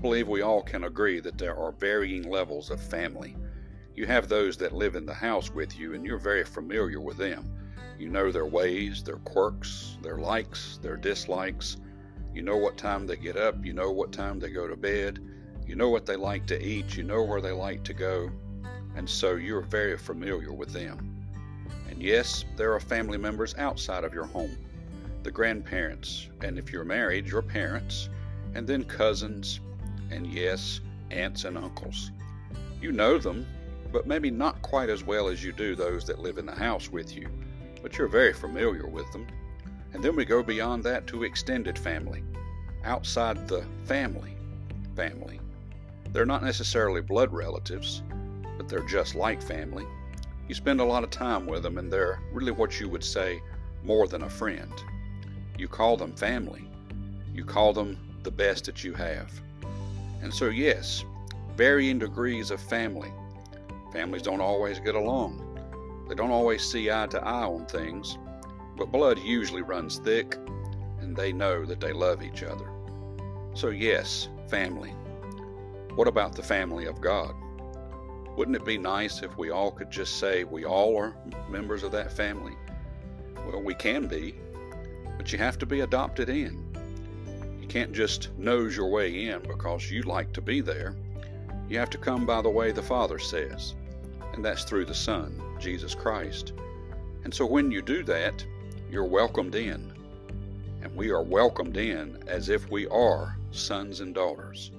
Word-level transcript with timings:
believe 0.00 0.28
we 0.28 0.42
all 0.42 0.62
can 0.62 0.84
agree 0.84 1.20
that 1.20 1.38
there 1.38 1.56
are 1.56 1.72
varying 1.72 2.22
levels 2.22 2.70
of 2.70 2.80
family. 2.80 3.36
You 3.94 4.06
have 4.06 4.28
those 4.28 4.56
that 4.58 4.72
live 4.72 4.94
in 4.94 5.06
the 5.06 5.14
house 5.14 5.50
with 5.50 5.78
you, 5.78 5.94
and 5.94 6.04
you're 6.04 6.18
very 6.18 6.44
familiar 6.44 7.00
with 7.00 7.16
them. 7.16 7.50
You 7.98 8.08
know 8.08 8.30
their 8.30 8.46
ways, 8.46 9.02
their 9.02 9.16
quirks, 9.16 9.98
their 10.02 10.18
likes, 10.18 10.78
their 10.82 10.96
dislikes. 10.96 11.76
You 12.32 12.42
know 12.42 12.56
what 12.56 12.76
time 12.76 13.06
they 13.06 13.16
get 13.16 13.36
up, 13.36 13.64
you 13.64 13.72
know 13.72 13.90
what 13.90 14.12
time 14.12 14.38
they 14.38 14.50
go 14.50 14.68
to 14.68 14.76
bed, 14.76 15.18
you 15.66 15.74
know 15.74 15.90
what 15.90 16.06
they 16.06 16.16
like 16.16 16.46
to 16.46 16.64
eat, 16.64 16.96
you 16.96 17.02
know 17.02 17.22
where 17.22 17.40
they 17.40 17.52
like 17.52 17.82
to 17.84 17.92
go, 17.92 18.30
and 18.94 19.08
so 19.08 19.34
you're 19.34 19.62
very 19.62 19.98
familiar 19.98 20.52
with 20.52 20.72
them. 20.72 21.16
And 21.90 22.00
yes, 22.00 22.44
there 22.56 22.72
are 22.72 22.80
family 22.80 23.18
members 23.18 23.54
outside 23.56 24.04
of 24.04 24.14
your 24.14 24.26
home 24.26 24.56
the 25.24 25.32
grandparents, 25.32 26.28
and 26.40 26.58
if 26.58 26.72
you're 26.72 26.84
married, 26.84 27.26
your 27.26 27.42
parents, 27.42 28.08
and 28.54 28.66
then 28.66 28.84
cousins, 28.84 29.60
and 30.10 30.26
yes, 30.26 30.80
aunts 31.10 31.44
and 31.44 31.56
uncles. 31.56 32.10
You 32.80 32.92
know 32.92 33.18
them, 33.18 33.46
but 33.92 34.06
maybe 34.06 34.30
not 34.30 34.62
quite 34.62 34.90
as 34.90 35.04
well 35.04 35.28
as 35.28 35.42
you 35.42 35.52
do 35.52 35.74
those 35.74 36.04
that 36.06 36.20
live 36.20 36.38
in 36.38 36.46
the 36.46 36.54
house 36.54 36.90
with 36.90 37.16
you, 37.16 37.28
but 37.82 37.96
you're 37.96 38.08
very 38.08 38.32
familiar 38.32 38.86
with 38.86 39.10
them. 39.12 39.26
And 39.92 40.02
then 40.02 40.16
we 40.16 40.24
go 40.24 40.42
beyond 40.42 40.84
that 40.84 41.06
to 41.08 41.24
extended 41.24 41.78
family, 41.78 42.22
outside 42.84 43.48
the 43.48 43.64
family 43.84 44.38
family. 44.98 45.38
They're 46.12 46.26
not 46.26 46.42
necessarily 46.42 47.00
blood 47.00 47.32
relatives, 47.32 48.02
but 48.56 48.68
they're 48.68 48.80
just 48.80 49.14
like 49.14 49.40
family. 49.40 49.86
You 50.48 50.56
spend 50.56 50.80
a 50.80 50.84
lot 50.84 51.04
of 51.04 51.10
time 51.10 51.46
with 51.46 51.62
them, 51.62 51.78
and 51.78 51.92
they're 51.92 52.18
really 52.32 52.50
what 52.50 52.80
you 52.80 52.88
would 52.88 53.04
say 53.04 53.40
more 53.84 54.08
than 54.08 54.22
a 54.22 54.28
friend. 54.28 54.72
You 55.56 55.68
call 55.68 55.96
them 55.96 56.16
family. 56.16 56.68
You 57.32 57.44
call 57.44 57.72
them 57.72 57.96
the 58.24 58.32
best 58.32 58.64
that 58.64 58.82
you 58.82 58.92
have. 58.94 59.30
And 60.22 60.32
so, 60.32 60.46
yes, 60.46 61.04
varying 61.56 61.98
degrees 61.98 62.50
of 62.50 62.60
family. 62.60 63.12
Families 63.92 64.22
don't 64.22 64.40
always 64.40 64.80
get 64.80 64.94
along. 64.94 65.44
They 66.08 66.14
don't 66.14 66.30
always 66.30 66.62
see 66.64 66.90
eye 66.90 67.06
to 67.08 67.22
eye 67.22 67.44
on 67.44 67.66
things, 67.66 68.18
but 68.76 68.92
blood 68.92 69.18
usually 69.18 69.62
runs 69.62 69.98
thick, 69.98 70.36
and 71.00 71.16
they 71.16 71.32
know 71.32 71.64
that 71.64 71.80
they 71.80 71.92
love 71.92 72.22
each 72.22 72.42
other. 72.42 72.70
So, 73.54 73.68
yes, 73.68 74.28
family. 74.48 74.94
What 75.94 76.08
about 76.08 76.34
the 76.36 76.42
family 76.42 76.86
of 76.86 77.00
God? 77.00 77.34
Wouldn't 78.36 78.56
it 78.56 78.64
be 78.64 78.78
nice 78.78 79.22
if 79.22 79.36
we 79.36 79.50
all 79.50 79.72
could 79.72 79.90
just 79.90 80.18
say 80.18 80.44
we 80.44 80.64
all 80.64 80.96
are 80.96 81.16
members 81.50 81.82
of 81.82 81.90
that 81.92 82.12
family? 82.12 82.54
Well, 83.44 83.60
we 83.60 83.74
can 83.74 84.06
be, 84.06 84.36
but 85.16 85.32
you 85.32 85.38
have 85.38 85.58
to 85.58 85.66
be 85.66 85.80
adopted 85.80 86.28
in. 86.28 86.67
Can't 87.68 87.92
just 87.92 88.30
nose 88.38 88.74
your 88.74 88.88
way 88.88 89.26
in 89.26 89.42
because 89.42 89.90
you 89.90 90.02
like 90.02 90.32
to 90.32 90.40
be 90.40 90.62
there. 90.62 90.96
You 91.68 91.78
have 91.78 91.90
to 91.90 91.98
come 91.98 92.24
by 92.24 92.40
the 92.40 92.48
way 92.48 92.72
the 92.72 92.82
Father 92.82 93.18
says, 93.18 93.74
and 94.32 94.42
that's 94.42 94.64
through 94.64 94.86
the 94.86 94.94
Son, 94.94 95.38
Jesus 95.60 95.94
Christ. 95.94 96.54
And 97.24 97.34
so 97.34 97.44
when 97.44 97.70
you 97.70 97.82
do 97.82 98.02
that, 98.04 98.42
you're 98.90 99.04
welcomed 99.04 99.54
in. 99.54 99.92
And 100.80 100.96
we 100.96 101.10
are 101.10 101.22
welcomed 101.22 101.76
in 101.76 102.22
as 102.26 102.48
if 102.48 102.70
we 102.70 102.86
are 102.86 103.36
sons 103.50 104.00
and 104.00 104.14
daughters. 104.14 104.70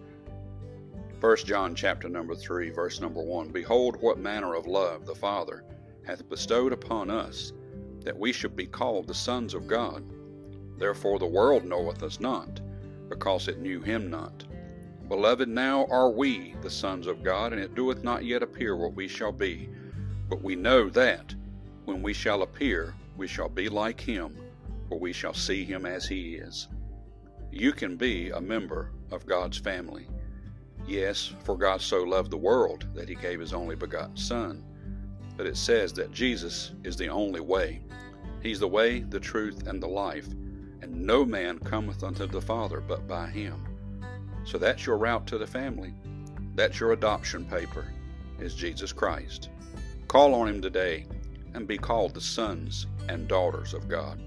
1 1.22 1.38
John 1.46 1.76
chapter 1.76 2.10
number 2.10 2.34
3 2.34 2.72
verse 2.72 3.00
number 3.00 3.22
1 3.22 3.50
Behold 3.50 3.98
what 4.02 4.18
manner 4.18 4.56
of 4.56 4.66
love 4.66 5.06
the 5.06 5.14
Father 5.14 5.64
hath 6.08 6.28
bestowed 6.30 6.74
upon 6.74 7.12
us 7.12 7.52
that 8.06 8.18
we 8.18 8.32
should 8.32 8.56
be 8.56 8.66
called 8.66 9.06
the 9.06 9.14
sons 9.14 9.54
of 9.54 9.68
God 9.68 10.02
therefore 10.78 11.20
the 11.20 11.26
world 11.26 11.66
knoweth 11.66 12.04
us 12.04 12.22
not 12.22 12.62
because 13.10 13.48
it 13.48 13.60
knew 13.60 13.82
him 13.82 14.10
not. 14.10 14.46
Beloved 15.08 15.50
now 15.50 15.88
are 15.90 16.12
we 16.12 16.56
the 16.62 16.70
sons 16.70 17.08
of 17.08 17.24
God 17.24 17.52
and 17.52 17.62
it 17.62 17.76
doeth 17.76 18.04
not 18.04 18.24
yet 18.24 18.44
appear 18.44 18.76
what 18.76 18.94
we 18.94 19.08
shall 19.08 19.32
be. 19.32 19.70
But 20.30 20.44
we 20.44 20.56
know 20.56 20.90
that 20.90 21.34
when 21.86 22.04
we 22.04 22.14
shall 22.14 22.44
appear 22.44 22.94
we 23.18 23.28
shall 23.28 23.50
be 23.50 23.68
like 23.68 24.00
him 24.00 24.38
for 24.88 25.00
we 25.00 25.12
shall 25.12 25.34
see 25.34 25.64
him 25.64 25.86
as 25.86 26.08
he 26.08 26.36
is. 26.36 26.68
You 27.52 27.74
can 27.74 27.96
be 27.98 28.30
a 28.30 28.40
member 28.40 28.92
of 29.12 29.26
God's 29.26 29.58
family. 29.58 30.08
Yes, 30.88 31.34
for 31.44 31.58
God 31.58 31.82
so 31.82 32.04
loved 32.04 32.32
the 32.32 32.38
world 32.38 32.88
that 32.94 33.10
he 33.10 33.16
gave 33.16 33.40
his 33.40 33.54
only 33.54 33.76
begotten 33.76 34.18
Son. 34.18 34.64
But 35.38 35.46
it 35.46 35.58
says 35.58 35.94
that 35.94 36.12
Jesus 36.12 36.72
is 36.84 36.98
the 36.98 37.08
only 37.08 37.42
way. 37.42 37.82
He's 38.42 38.60
the 38.60 38.68
way, 38.68 39.02
the 39.02 39.20
truth, 39.20 39.68
and 39.68 39.82
the 39.82 39.88
life, 39.88 40.28
and 40.82 41.06
no 41.06 41.26
man 41.26 41.60
cometh 41.60 42.04
unto 42.04 42.26
the 42.26 42.42
Father 42.42 42.82
but 42.82 43.08
by 43.08 43.28
him. 43.28 43.64
So 44.44 44.58
that's 44.58 44.86
your 44.86 44.98
route 44.98 45.28
to 45.28 45.38
the 45.38 45.48
family. 45.48 45.94
That's 46.56 46.80
your 46.80 46.94
adoption 46.94 47.46
paper, 47.46 47.94
is 48.40 48.56
Jesus 48.56 48.92
Christ. 48.92 49.50
Call 50.08 50.34
on 50.34 50.48
him 50.48 50.62
today 50.62 51.06
and 51.54 51.68
be 51.68 51.78
called 51.78 52.14
the 52.14 52.22
sons 52.22 52.88
and 53.08 53.28
daughters 53.28 53.74
of 53.74 53.88
God. 53.88 54.22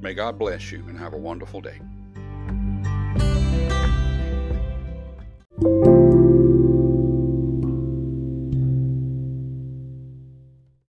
May 0.00 0.14
God 0.14 0.38
bless 0.38 0.70
you 0.72 0.84
and 0.88 0.98
have 0.98 1.14
a 1.14 1.18
wonderful 1.18 1.60
day. 1.60 1.80